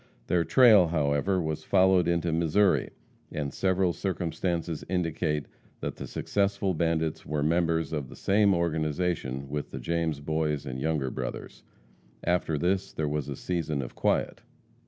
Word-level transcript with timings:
Their 0.25 0.43
trail, 0.43 0.87
however, 0.87 1.39
was 1.39 1.63
followed 1.63 2.07
into 2.07 2.31
Missouri, 2.31 2.89
and 3.31 3.53
several 3.53 3.93
circumstances 3.93 4.83
indicate 4.89 5.45
that 5.79 5.97
the 5.97 6.07
successful 6.07 6.73
bandits 6.73 7.23
were 7.23 7.43
members 7.43 7.93
of 7.93 8.09
the 8.09 8.15
same 8.15 8.55
organization 8.55 9.47
with 9.47 9.69
the 9.69 9.77
James 9.79 10.19
Boys 10.19 10.65
and 10.65 10.81
Younger 10.81 11.11
Brothers. 11.11 11.61
After 12.23 12.57
this 12.57 12.91
there 12.91 13.07
was 13.07 13.29
a 13.29 13.35
season 13.35 13.83
of 13.83 13.93
quiet. 13.93 14.41